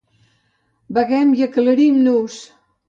Beguem 0.99 1.37
i 1.41 1.47
aclarim-nos! 1.49 2.45